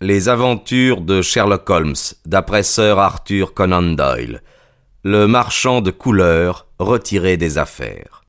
[0.00, 4.42] Les aventures de Sherlock Holmes, d'après Sir Arthur Conan Doyle.
[5.02, 8.22] Le marchand de couleurs retiré des affaires.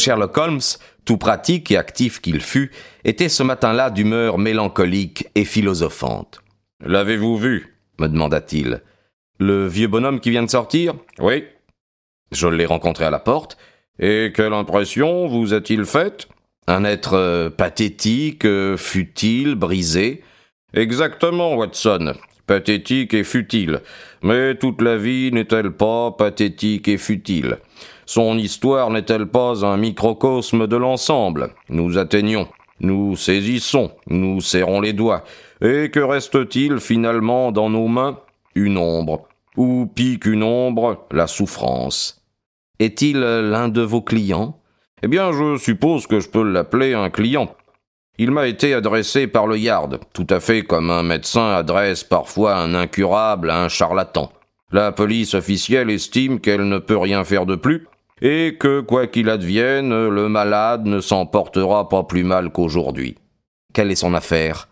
[0.00, 0.60] Sherlock Holmes,
[1.04, 2.72] tout pratique et actif qu'il fût,
[3.04, 6.40] était ce matin-là d'humeur mélancolique et philosophante.
[6.84, 7.76] L'avez-vous vu?
[7.98, 8.82] me demanda-t-il.
[9.38, 11.44] Le vieux bonhomme qui vient de sortir Oui.
[12.32, 13.58] Je l'ai rencontré à la porte.
[13.98, 16.28] Et quelle impression vous a-t-il faite
[16.66, 20.22] Un être euh, pathétique, euh, futile, brisé.
[20.72, 22.14] Exactement, Watson.
[22.46, 23.80] Pathétique et futile.
[24.22, 27.58] Mais toute la vie n'est-elle pas pathétique et futile?
[28.06, 31.54] Son histoire n'est-elle pas un microcosme de l'ensemble?
[31.68, 32.48] Nous atteignons,
[32.80, 35.24] nous saisissons, nous serrons les doigts.
[35.60, 38.18] Et que reste-t-il finalement dans nos mains?
[38.54, 39.28] Une ombre.
[39.56, 42.24] Ou pis qu'une ombre, la souffrance.
[42.78, 44.58] Est-il l'un de vos clients?
[45.02, 47.54] Eh bien, je suppose que je peux l'appeler un client.
[48.18, 52.56] Il m'a été adressé par le yard, tout à fait comme un médecin adresse parfois
[52.56, 54.32] un incurable à un charlatan.
[54.72, 57.86] La police officielle estime qu'elle ne peut rien faire de plus,
[58.22, 63.16] et que, quoi qu'il advienne, le malade ne s'en portera pas plus mal qu'aujourd'hui.
[63.72, 64.68] Quelle est son affaire?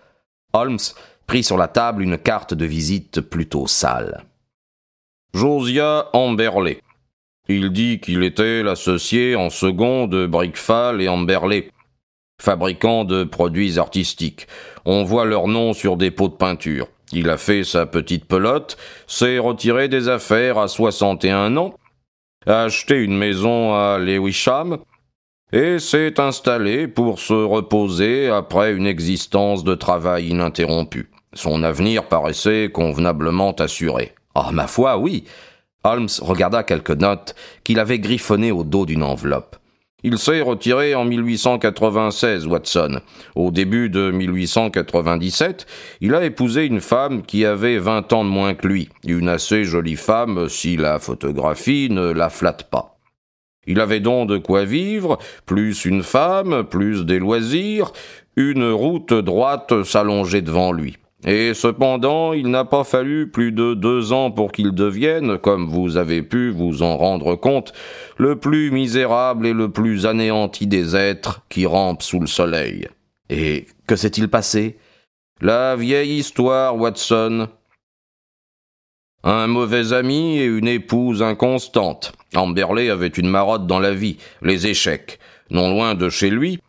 [0.53, 0.79] Holmes
[1.27, 4.25] prit sur la table une carte de visite plutôt sale.
[5.35, 6.81] Josiah Amberley.
[7.49, 11.71] Il dit qu'il était l'associé en second de Brickfall et Amberley,
[12.41, 14.47] fabricants de produits artistiques.
[14.85, 16.89] On voit leur nom sur des pots de peinture.
[17.13, 21.75] Il a fait sa petite pelote, s'est retiré des affaires à 61 ans,
[22.47, 24.79] a acheté une maison à Lewisham
[25.53, 31.11] et s'est installé pour se reposer après une existence de travail ininterrompu.
[31.33, 34.15] Son avenir paraissait convenablement assuré.
[34.35, 35.25] Ah, ma foi, oui.
[35.85, 37.35] Holmes regarda quelques notes
[37.65, 39.57] qu'il avait griffonnées au dos d'une enveloppe.
[40.05, 43.01] Il s'est retiré en 1896, Watson.
[43.35, 45.67] Au début de 1897,
[46.01, 49.65] il a épousé une femme qui avait vingt ans de moins que lui, une assez
[49.65, 53.01] jolie femme si la photographie ne la flatte pas.
[53.67, 57.93] Il avait donc de quoi vivre, plus une femme, plus des loisirs,
[58.37, 60.97] une route droite s'allongeait devant lui.
[61.27, 65.97] Et cependant, il n'a pas fallu plus de deux ans pour qu'il devienne, comme vous
[65.97, 67.73] avez pu vous en rendre compte,
[68.19, 72.87] le plus misérable et le plus anéanti des êtres qui rampent sous le soleil.
[73.31, 74.79] Et que s'est-il passé?
[75.41, 77.49] La vieille histoire, Watson.
[79.25, 82.13] Un mauvais ami et une épouse inconstante.
[82.37, 85.19] Amberley avait une marotte dans la vie, les échecs.
[85.51, 86.61] Non loin de chez lui,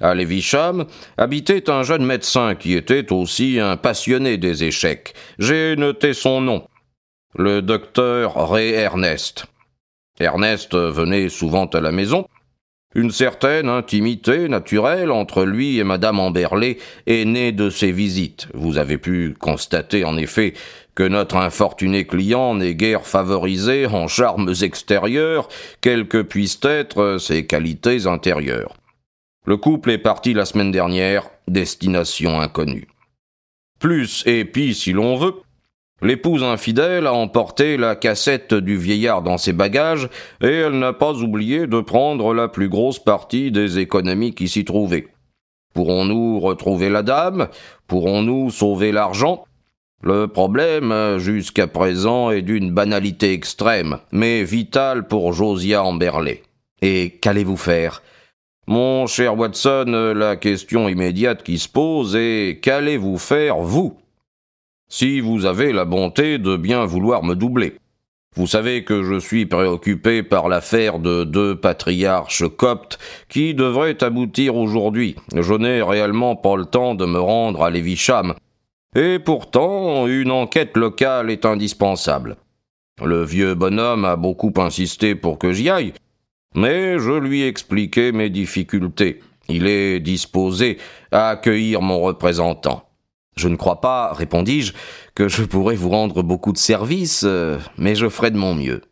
[0.00, 5.14] à Levisham habitait un jeune médecin qui était aussi un passionné des échecs.
[5.38, 6.66] J'ai noté son nom.
[7.36, 9.46] Le docteur Ray Ernest.
[10.18, 12.26] Ernest venait souvent à la maison.
[12.96, 18.48] Une certaine intimité naturelle entre lui et madame Amberley est née de ses visites.
[18.52, 20.54] Vous avez pu constater en effet
[20.96, 25.48] que notre infortuné client n'est guère favorisé en charmes extérieurs,
[25.80, 28.74] quelles que puissent être ses qualités intérieures.
[29.46, 32.88] Le couple est parti la semaine dernière, destination inconnue.
[33.78, 35.34] Plus et pis si l'on veut,
[36.02, 40.10] l'épouse infidèle a emporté la cassette du vieillard dans ses bagages
[40.42, 44.66] et elle n'a pas oublié de prendre la plus grosse partie des économies qui s'y
[44.66, 45.08] trouvaient.
[45.72, 47.48] Pourrons-nous retrouver la dame?
[47.86, 49.44] Pourrons-nous sauver l'argent?
[50.02, 56.42] Le problème, jusqu'à présent, est d'une banalité extrême, mais vitale pour Josiah Amberley.
[56.82, 58.02] Et qu'allez-vous faire?
[58.70, 63.98] Mon cher Watson, la question immédiate qui se pose est qu'allez-vous faire, vous?
[64.88, 67.74] Si vous avez la bonté de bien vouloir me doubler.
[68.36, 74.54] Vous savez que je suis préoccupé par l'affaire de deux patriarches coptes qui devraient aboutir
[74.54, 75.16] aujourd'hui.
[75.34, 78.34] Je n'ai réellement pas le temps de me rendre à Lévicham.
[78.94, 82.36] Et pourtant, une enquête locale est indispensable.
[83.04, 85.92] Le vieux bonhomme a beaucoup insisté pour que j'y aille,
[86.54, 89.20] mais je lui expliquai mes difficultés.
[89.48, 90.78] Il est disposé
[91.10, 92.88] à accueillir mon représentant.
[93.36, 94.72] Je ne crois pas, répondis-je,
[95.14, 98.82] que je pourrais vous rendre beaucoup de services, euh, mais je ferai de mon mieux.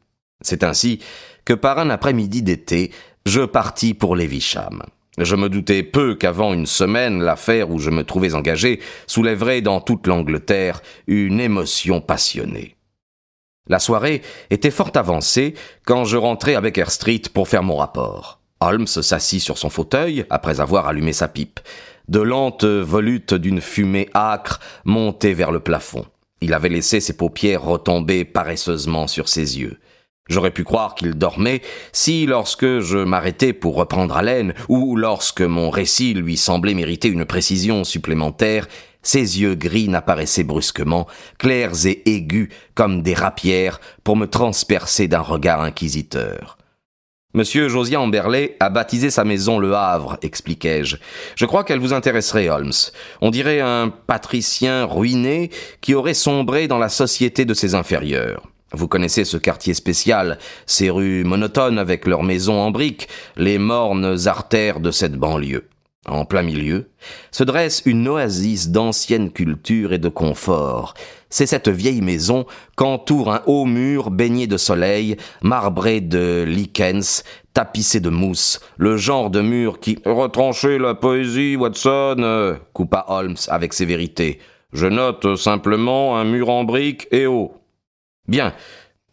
[0.40, 1.00] C'est ainsi
[1.44, 2.92] que par un après-midi d'été,
[3.26, 4.82] je partis pour Lévicham.
[5.18, 9.80] Je me doutais peu qu'avant une semaine, l'affaire où je me trouvais engagé soulèverait dans
[9.80, 12.77] toute l'Angleterre une émotion passionnée.
[13.68, 15.54] La soirée était fort avancée
[15.84, 18.40] quand je rentrai à Baker Street pour faire mon rapport.
[18.60, 21.60] Holmes s'assit sur son fauteuil après avoir allumé sa pipe.
[22.08, 26.06] De lentes volutes d'une fumée âcre montaient vers le plafond.
[26.40, 29.78] Il avait laissé ses paupières retomber paresseusement sur ses yeux.
[30.28, 31.62] J'aurais pu croire qu'il dormait
[31.92, 37.24] si, lorsque je m'arrêtais pour reprendre haleine, ou lorsque mon récit lui semblait mériter une
[37.24, 38.68] précision supplémentaire,
[39.02, 41.06] ses yeux gris n'apparaissaient brusquement,
[41.38, 46.58] clairs et aigus comme des rapières, pour me transpercer d'un regard inquisiteur.
[47.34, 50.96] Monsieur Josiah Amberley a baptisé sa maison Le Havre, expliquai-je.
[51.36, 52.72] Je crois qu'elle vous intéresserait, Holmes.
[53.20, 55.50] On dirait un patricien ruiné
[55.82, 58.48] qui aurait sombré dans la société de ses inférieurs.
[58.72, 64.16] Vous connaissez ce quartier spécial, ces rues monotones avec leurs maisons en briques, les mornes
[64.26, 65.68] artères de cette banlieue.
[66.08, 66.90] En plein milieu,
[67.30, 70.94] se dresse une oasis d'ancienne culture et de confort.
[71.30, 72.46] C'est cette vieille maison
[72.76, 79.30] qu'entoure un haut mur baigné de soleil, marbré de lichens, tapissé de mousse, le genre
[79.30, 79.98] de mur qui...
[80.06, 84.38] Retranchez la poésie, Watson, coupa Holmes avec sévérité.
[84.72, 87.52] Je note simplement un mur en briques et haut.
[88.26, 88.54] Bien.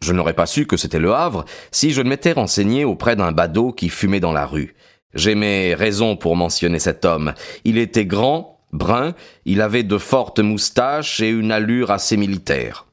[0.02, 3.32] Je n'aurais pas su que c'était le Havre si je ne m'étais renseigné auprès d'un
[3.32, 4.75] badaud qui fumait dans la rue.
[5.16, 7.32] J'ai mes raisons pour mentionner cet homme.
[7.64, 9.14] Il était grand, brun,
[9.46, 12.86] il avait de fortes moustaches et une allure assez militaire.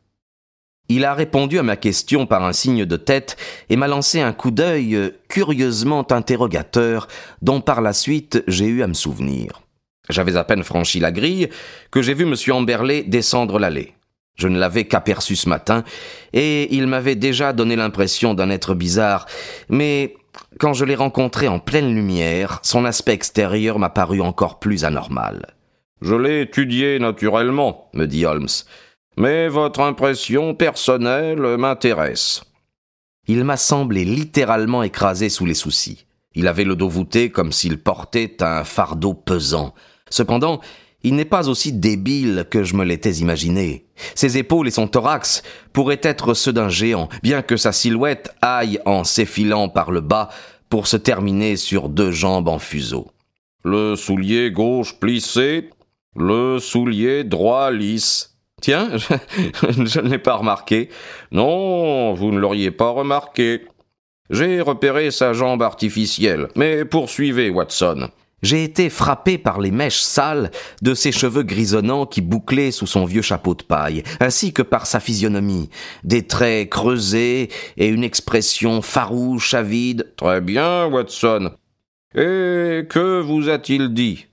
[0.88, 3.36] Il a répondu à ma question par un signe de tête
[3.70, 7.08] et m'a lancé un coup d'œil curieusement interrogateur
[7.42, 9.62] dont par la suite j'ai eu à me souvenir.
[10.10, 11.50] J'avais à peine franchi la grille
[11.92, 12.36] que j'ai vu M.
[12.54, 13.94] Amberley descendre l'allée.
[14.36, 15.84] Je ne l'avais qu'aperçu ce matin,
[16.34, 19.28] et il m'avait déjà donné l'impression d'un être bizarre,
[19.70, 20.16] mais
[20.60, 25.54] quand je l'ai rencontré en pleine lumière, son aspect extérieur m'a paru encore plus anormal.
[26.02, 28.50] Je l'ai étudié naturellement, me dit Holmes,
[29.18, 32.44] mais votre impression personnelle m'intéresse.
[33.28, 36.06] Il m'a semblé littéralement écrasé sous les soucis.
[36.36, 39.74] Il avait le dos voûté comme s'il portait un fardeau pesant.
[40.10, 40.60] Cependant,
[41.04, 43.83] il n'est pas aussi débile que je me l'étais imaginé.
[44.16, 48.80] Ses épaules et son thorax pourraient être ceux d'un géant, bien que sa silhouette aille
[48.86, 50.30] en s'effilant par le bas
[50.70, 53.12] pour se terminer sur deux jambes en fuseau.
[53.64, 55.70] Le soulier gauche plissé,
[56.16, 58.36] le soulier droit lisse.
[58.62, 60.90] Tiens, je, je ne l'ai pas remarqué.
[61.32, 63.66] Non, vous ne l'auriez pas remarqué.
[64.30, 66.48] J'ai repéré sa jambe artificielle.
[66.56, 68.10] Mais poursuivez, Watson
[68.44, 70.52] j'ai été frappé par les mèches sales
[70.84, 74.86] de ses cheveux grisonnants qui bouclaient sous son vieux chapeau de paille, ainsi que par
[74.86, 75.70] sa physionomie,
[76.04, 80.14] des traits creusés et une expression farouche, avide.
[80.18, 81.52] Très bien, Watson.
[82.14, 84.28] Et que vous a-t-il dit?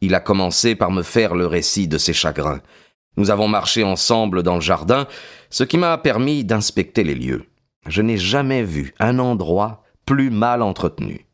[0.00, 2.60] Il a commencé par me faire le récit de ses chagrins.
[3.16, 5.06] Nous avons marché ensemble dans le jardin,
[5.50, 7.46] ce qui m'a permis d'inspecter les lieux.
[7.86, 11.26] Je n'ai jamais vu un endroit plus mal entretenu.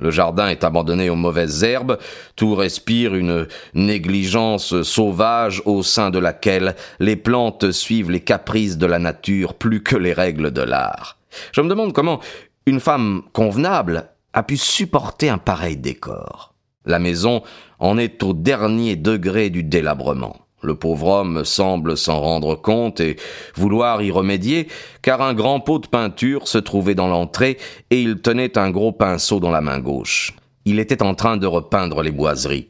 [0.00, 1.98] Le jardin est abandonné aux mauvaises herbes,
[2.36, 8.86] tout respire une négligence sauvage au sein de laquelle les plantes suivent les caprices de
[8.86, 11.18] la nature plus que les règles de l'art.
[11.52, 12.20] Je me demande comment
[12.66, 16.54] une femme convenable a pu supporter un pareil décor.
[16.84, 17.42] La maison
[17.78, 20.36] en est au dernier degré du délabrement.
[20.60, 23.16] Le pauvre homme semble s'en rendre compte et
[23.54, 24.68] vouloir y remédier,
[25.02, 27.58] car un grand pot de peinture se trouvait dans l'entrée
[27.90, 30.34] et il tenait un gros pinceau dans la main gauche.
[30.64, 32.68] Il était en train de repeindre les boiseries.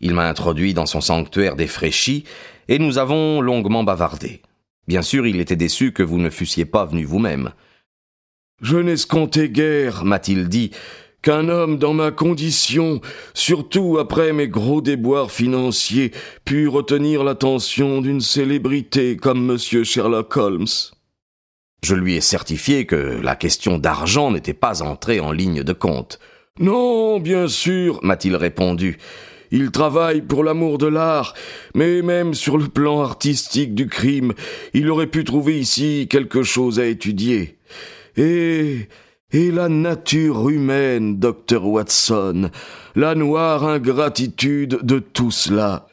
[0.00, 2.24] Il m'a introduit dans son sanctuaire défraîchi
[2.68, 4.42] et nous avons longuement bavardé.
[4.86, 7.52] Bien sûr, il était déçu que vous ne fussiez pas venu vous-même.
[8.60, 10.70] Je n'escomptais guère, m'a-t-il dit,
[11.24, 13.00] qu'un homme dans ma condition,
[13.32, 16.12] surtout après mes gros déboires financiers,
[16.44, 19.84] pût retenir l'attention d'une célébrité comme M.
[19.84, 20.66] Sherlock Holmes.
[21.82, 26.20] Je lui ai certifié que la question d'argent n'était pas entrée en ligne de compte.
[26.60, 28.98] Non, bien sûr, m'a-t-il répondu.
[29.50, 31.32] Il travaille pour l'amour de l'art,
[31.74, 34.34] mais même sur le plan artistique du crime,
[34.74, 37.56] il aurait pu trouver ici quelque chose à étudier.
[38.18, 38.88] Et
[39.34, 42.50] et la nature humaine, docteur Watson,
[42.94, 45.88] la noire ingratitude de tout cela.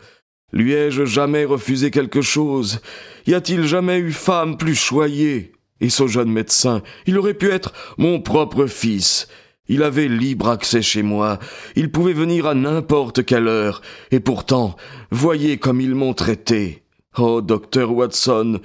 [0.53, 2.81] Lui ai-je jamais refusé quelque chose?
[3.25, 5.53] Y a-t-il jamais eu femme plus choyée?
[5.79, 9.27] Et ce jeune médecin, il aurait pu être mon propre fils.
[9.67, 11.39] Il avait libre accès chez moi,
[11.75, 13.81] il pouvait venir à n'importe quelle heure,
[14.11, 14.75] et pourtant,
[15.09, 16.83] voyez comme ils m'ont traité.
[17.17, 18.59] Oh, docteur Watson,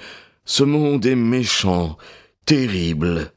[0.45, 1.97] ce monde est méchant,
[2.45, 3.31] terrible.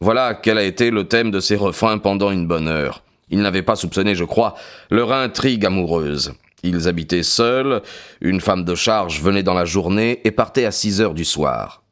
[0.00, 3.02] Voilà quel a été le thème de ses refrains pendant une bonne heure.
[3.30, 4.54] Ils n'avaient pas soupçonné, je crois,
[4.90, 6.34] leur intrigue amoureuse.
[6.62, 7.82] Ils habitaient seuls,
[8.20, 11.82] une femme de charge venait dans la journée et partait à six heures du soir.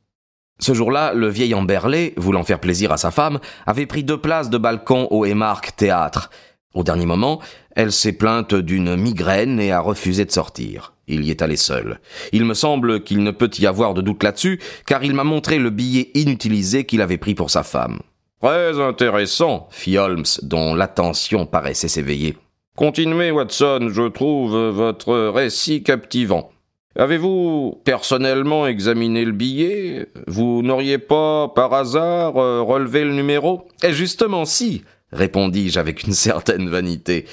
[0.61, 4.51] Ce jour-là, le vieil Amberley, voulant faire plaisir à sa femme, avait pris deux places
[4.51, 6.31] de balcon au Emark Théâtre.
[6.75, 7.41] Au dernier moment,
[7.75, 10.94] elle s'est plainte d'une migraine et a refusé de sortir.
[11.07, 12.01] Il y est allé seul.
[12.33, 15.59] Il me semble qu'il ne peut y avoir de doute là-dessus, car il m'a montré
[15.59, 18.01] le billet inutilisé qu'il avait pris pour sa femme.
[18.41, 22.37] Très intéressant, fit Holmes, dont l'attention paraissait s'éveiller.
[22.77, 26.51] Continuez, Watson, je trouve votre récit captivant.
[26.97, 30.07] Avez-vous personnellement examiné le billet?
[30.27, 33.67] Vous n'auriez pas, par hasard, relevé le numéro?
[33.83, 37.27] Eh justement, si, répondis-je avec une certaine vanité.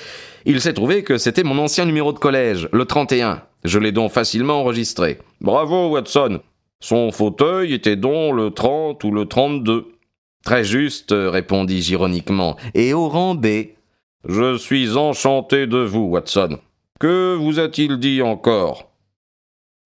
[0.45, 3.43] Il s'est trouvé que c'était mon ancien numéro de collège, le 31.
[3.63, 5.19] Je l'ai donc facilement enregistré.
[5.39, 6.41] Bravo, Watson.
[6.79, 9.87] Son fauteuil était donc le 30 ou le 32.
[10.43, 13.47] Très juste, répondis-je ironiquement, et au rang B?
[14.27, 16.57] Je suis enchanté de vous, Watson.
[16.99, 18.91] Que vous a-t-il dit encore?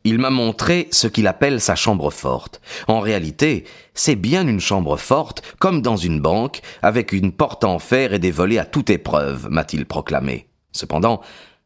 [0.05, 2.61] Il m'a montré ce qu'il appelle sa chambre forte.
[2.87, 7.79] En réalité, c'est bien une chambre forte, comme dans une banque, avec une porte en
[7.79, 10.47] fer et des volets à toute épreuve, m'a-t-il proclamé.
[10.71, 11.21] Cependant,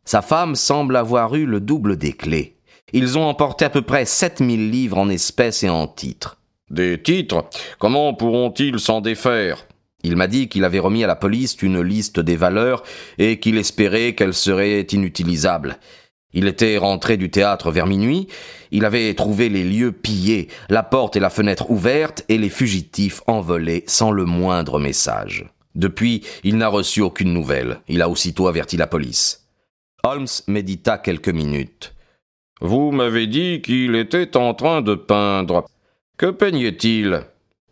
[0.05, 2.55] sa femme semble avoir eu le double des clés.
[2.93, 6.37] Ils ont emporté à peu près sept mille livres en espèces et en titres.
[6.69, 7.45] Des titres?
[7.77, 9.65] Comment pourront-ils s'en défaire?
[10.03, 12.83] Il m'a dit qu'il avait remis à la police une liste des valeurs
[13.17, 15.77] et qu'il espérait qu'elle serait inutilisable.
[16.31, 18.27] Il était rentré du théâtre vers minuit,
[18.71, 23.21] il avait trouvé les lieux pillés, la porte et la fenêtre ouvertes et les fugitifs
[23.25, 25.45] envolés sans le moindre message.
[25.73, 27.79] Depuis, il n'a reçu aucune nouvelle.
[27.87, 29.48] Il a aussitôt averti la police.
[30.03, 31.93] Holmes médita quelques minutes.
[32.61, 35.65] Vous m'avez dit qu'il était en train de peindre.
[36.17, 37.21] Que peignait-il?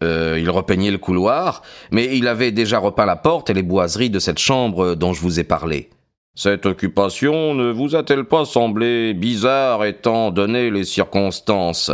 [0.03, 4.12] Euh, il repeignait le couloir, mais il avait déjà repeint la porte et les boiseries
[4.12, 5.89] de cette chambre dont je vous ai parlé.
[6.36, 11.91] Cette occupation ne vous a-t-elle pas semblé bizarre étant donné les circonstances?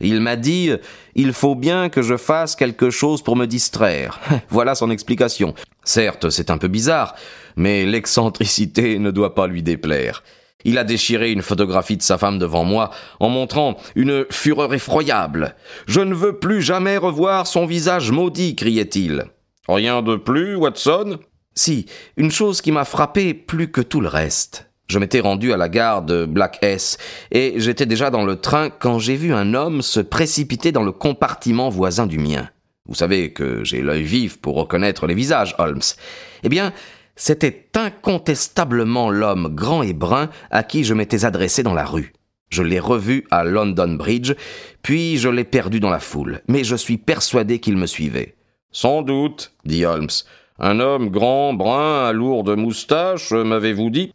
[0.00, 0.70] Il m'a dit
[1.14, 4.20] Il faut bien que je fasse quelque chose pour me distraire.
[4.50, 5.54] voilà son explication.
[5.84, 7.14] Certes, c'est un peu bizarre,
[7.56, 10.22] mais l'excentricité ne doit pas lui déplaire.
[10.64, 15.54] Il a déchiré une photographie de sa femme devant moi en montrant une fureur effroyable.
[15.86, 19.24] Je ne veux plus jamais revoir son visage maudit, criait-il.
[19.68, 21.18] Rien de plus, Watson?
[21.54, 21.86] Si,
[22.16, 24.70] une chose qui m'a frappé plus que tout le reste.
[24.88, 26.98] Je m'étais rendu à la gare de Black S
[27.30, 30.92] et j'étais déjà dans le train quand j'ai vu un homme se précipiter dans le
[30.92, 32.50] compartiment voisin du mien.
[32.86, 35.80] Vous savez que j'ai l'œil vif pour reconnaître les visages, Holmes.
[36.42, 36.72] Eh bien,
[37.16, 42.12] c'était incontestablement l'homme grand et brun à qui je m'étais adressé dans la rue.
[42.50, 44.34] Je l'ai revu à London Bridge,
[44.82, 48.34] puis je l'ai perdu dans la foule, mais je suis persuadé qu'il me suivait.
[48.70, 50.10] Sans doute, dit Holmes.
[50.58, 54.12] Un homme grand, brun, à lourde moustache, m'avez-vous dit?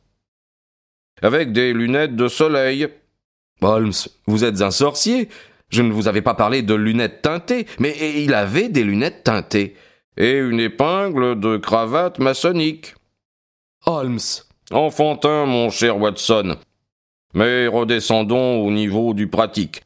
[1.21, 2.88] Avec des lunettes de soleil.
[3.61, 3.91] Holmes,
[4.25, 5.27] vous êtes un sorcier.
[5.69, 9.75] Je ne vous avais pas parlé de lunettes teintées, mais il avait des lunettes teintées.
[10.17, 12.95] Et une épingle de cravate maçonnique.
[13.85, 14.19] Holmes.
[14.71, 16.57] Enfantin, mon cher Watson.
[17.33, 19.81] Mais redescendons au niveau du pratique.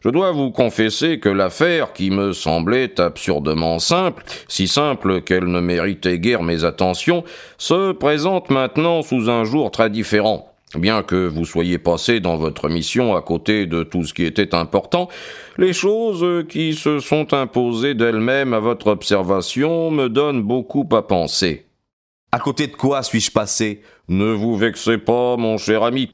[0.00, 5.58] Je dois vous confesser que l'affaire, qui me semblait absurdement simple, si simple qu'elle ne
[5.58, 7.24] méritait guère mes attentions,
[7.58, 10.54] se présente maintenant sous un jour très différent.
[10.74, 14.54] Bien que vous soyez passé dans votre mission à côté de tout ce qui était
[14.54, 15.08] important,
[15.56, 21.66] les choses qui se sont imposées d'elles-mêmes à votre observation me donnent beaucoup à penser.
[22.32, 23.80] À côté de quoi suis-je passé?
[24.08, 26.12] Ne vous vexez pas, mon cher ami.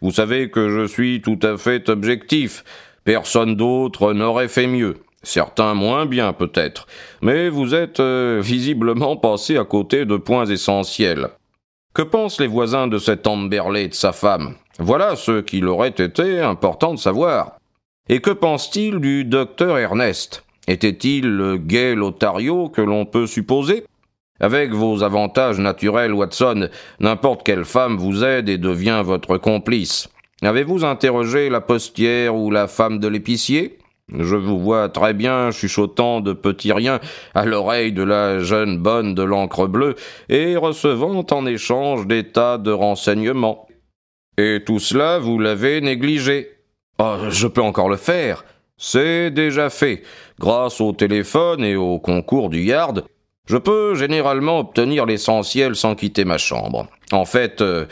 [0.00, 2.62] Vous savez que je suis tout à fait objectif.
[3.02, 4.98] Personne d'autre n'aurait fait mieux.
[5.24, 6.86] Certains moins bien peut-être,
[7.20, 11.30] mais vous êtes euh, visiblement passé à côté de points essentiels.
[11.96, 14.56] Que pensent les voisins de cet Amberley et de sa femme?
[14.78, 17.52] Voilà ce qu'il aurait été important de savoir.
[18.10, 20.44] Et que pense-t-il du docteur Ernest?
[20.68, 23.84] Était-il le gai Lothario que l'on peut supposer?
[24.40, 26.68] Avec vos avantages naturels, Watson,
[27.00, 30.10] n'importe quelle femme vous aide et devient votre complice.
[30.42, 33.78] Avez-vous interrogé la postière ou la femme de l'épicier?
[34.12, 37.00] Je vous vois très bien chuchotant de petits riens
[37.34, 39.96] à l'oreille de la jeune bonne de l'encre bleue
[40.28, 43.66] et recevant en échange des tas de renseignements.
[44.38, 46.50] Et tout cela, vous l'avez négligé.
[46.98, 48.44] Oh, je peux encore le faire.
[48.76, 50.02] C'est déjà fait.
[50.38, 53.04] Grâce au téléphone et au concours du Yard,
[53.46, 56.86] je peux généralement obtenir l'essentiel sans quitter ma chambre.
[57.10, 57.86] En fait, euh,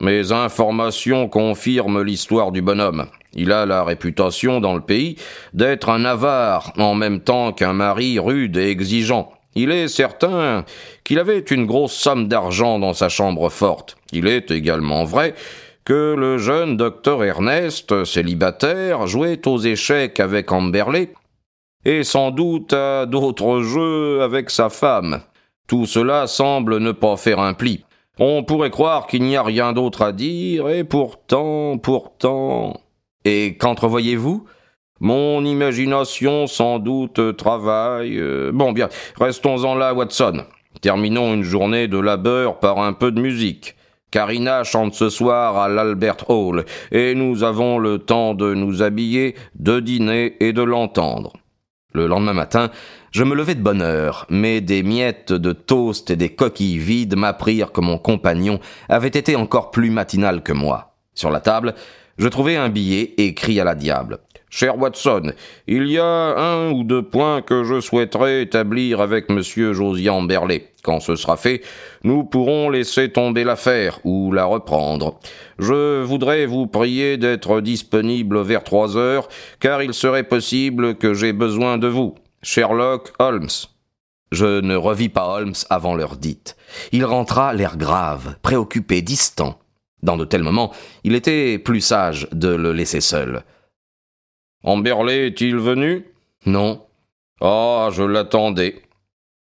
[0.00, 3.06] mes informations confirment l'histoire du bonhomme.
[3.38, 5.14] Il a la réputation dans le pays
[5.54, 9.30] d'être un avare en même temps qu'un mari rude et exigeant.
[9.54, 10.64] Il est certain
[11.04, 13.96] qu'il avait une grosse somme d'argent dans sa chambre forte.
[14.12, 15.34] Il est également vrai
[15.84, 21.12] que le jeune docteur Ernest, célibataire, jouait aux échecs avec Amberley,
[21.84, 25.20] et sans doute à d'autres jeux avec sa femme.
[25.68, 27.84] Tout cela semble ne pas faire un pli.
[28.18, 32.80] On pourrait croire qu'il n'y a rien d'autre à dire, et pourtant, pourtant.
[33.24, 34.44] Et qu'entrevoyez-vous
[35.00, 38.18] Mon imagination sans doute travaille.
[38.18, 40.44] Euh, bon, bien, restons-en là, Watson.
[40.80, 43.74] Terminons une journée de labeur par un peu de musique.
[44.10, 49.34] Karina chante ce soir à l'Albert Hall, et nous avons le temps de nous habiller,
[49.54, 51.34] de dîner et de l'entendre.
[51.92, 52.70] Le lendemain matin,
[53.10, 57.16] je me levai de bonne heure, mais des miettes de toast et des coquilles vides
[57.16, 60.94] m'apprirent que mon compagnon avait été encore plus matinal que moi.
[61.14, 61.74] Sur la table,
[62.18, 64.18] je trouvai un billet écrit à la diable.
[64.50, 65.32] Cher Watson,
[65.66, 70.72] il y a un ou deux points que je souhaiterais établir avec monsieur Josian Berlet.
[70.82, 71.60] Quand ce sera fait,
[72.02, 75.20] nous pourrons laisser tomber l'affaire ou la reprendre.
[75.58, 79.28] Je voudrais vous prier d'être disponible vers trois heures,
[79.60, 82.14] car il serait possible que j'ai besoin de vous.
[82.42, 83.48] Sherlock Holmes.
[84.32, 86.56] Je ne revis pas Holmes avant l'heure dite.
[86.92, 89.58] Il rentra l'air grave, préoccupé, distant.
[90.02, 90.72] Dans de tels moments,
[91.04, 93.44] il était plus sage de le laisser seul.
[94.64, 96.06] Amberley est-il venu?
[96.46, 96.84] Non.
[97.40, 98.82] Ah, je l'attendais.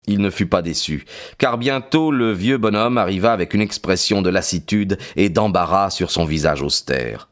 [0.06, 1.06] Il ne fut pas déçu,
[1.38, 6.26] car bientôt le vieux bonhomme arriva avec une expression de lassitude et d'embarras sur son
[6.26, 7.30] visage austère.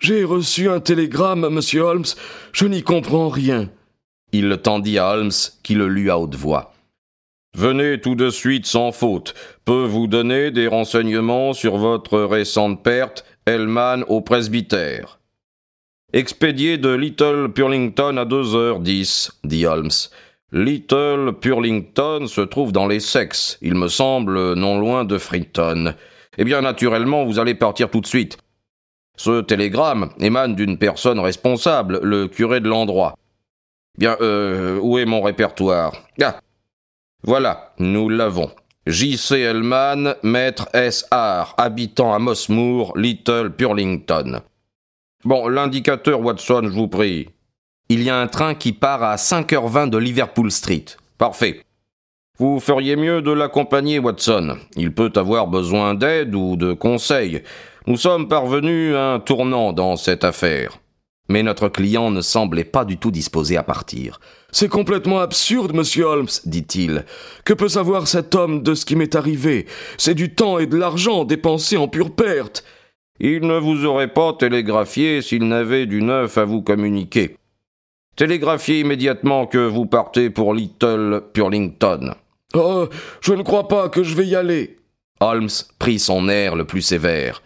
[0.00, 2.04] J'ai reçu un télégramme, monsieur Holmes.
[2.52, 3.70] Je n'y comprends rien.
[4.32, 5.30] Il le tendit à Holmes,
[5.62, 6.74] qui le lut à haute voix.
[7.56, 9.34] Venez tout de suite sans faute.
[9.66, 15.18] Peut vous donner des renseignements sur votre récente perte, Hellman au presbytère.
[16.14, 19.90] Expédié de Little Purlington à deux heures dix, dit Holmes.
[20.50, 25.94] Little Purlington se trouve dans les sexes, il me semble, non loin de Frinton.
[26.38, 28.38] Eh bien, naturellement, vous allez partir tout de suite.
[29.16, 33.14] Ce télégramme émane d'une personne responsable, le curé de l'endroit.
[33.98, 35.92] Bien, euh, où est mon répertoire?
[36.22, 36.38] Ah
[37.24, 38.50] Voilà, nous l'avons.
[38.86, 39.38] J.C.
[39.38, 44.40] Hellman, maître S.R., habitant à Mossmoor, Little Purlington.
[45.24, 47.28] Bon, l'indicateur, Watson, je vous prie.
[47.88, 50.86] Il y a un train qui part à 5h20 de Liverpool Street.
[51.16, 51.62] Parfait.
[52.38, 54.56] Vous feriez mieux de l'accompagner, Watson.
[54.74, 57.44] Il peut avoir besoin d'aide ou de conseils.
[57.86, 60.81] Nous sommes parvenus à un tournant dans cette affaire.
[61.28, 64.20] Mais notre client ne semblait pas du tout disposé à partir.
[64.50, 67.04] C'est complètement absurde, monsieur Holmes, dit-il.
[67.44, 69.66] Que peut savoir cet homme de ce qui m'est arrivé?
[69.98, 72.64] C'est du temps et de l'argent dépensés en pure perte.
[73.20, 77.36] Il ne vous aurait pas télégraphié s'il n'avait du neuf à vous communiquer.
[78.16, 82.14] Télégraphiez immédiatement que vous partez pour Little Purlington.
[82.54, 82.88] Oh,
[83.20, 84.78] je ne crois pas que je vais y aller.
[85.20, 87.42] Holmes prit son air le plus sévère.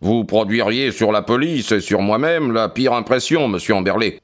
[0.00, 4.20] Vous produiriez sur la police et sur moi-même la pire impression, monsieur Amberley.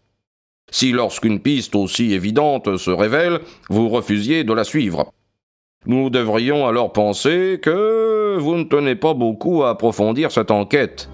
[0.71, 5.13] Si lorsqu'une piste aussi évidente se révèle, vous refusiez de la suivre.
[5.85, 11.09] Nous devrions alors penser que vous ne tenez pas beaucoup à approfondir cette enquête.